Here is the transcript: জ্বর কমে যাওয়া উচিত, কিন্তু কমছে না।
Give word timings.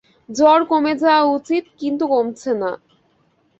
জ্বর 0.29 0.59
কমে 0.71 0.93
যাওয়া 1.03 1.23
উচিত, 1.37 1.63
কিন্তু 1.79 2.03
কমছে 2.07 2.51
না। 2.61 2.71